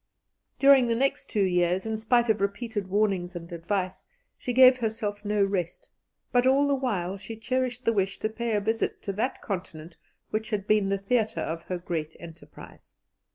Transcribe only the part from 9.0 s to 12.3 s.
to that continent which had been the theatre of her great